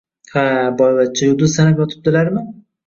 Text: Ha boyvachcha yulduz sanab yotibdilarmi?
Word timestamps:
Ha 0.37 0.45
boyvachcha 0.81 1.29
yulduz 1.31 1.55
sanab 1.59 1.85
yotibdilarmi? 1.85 2.49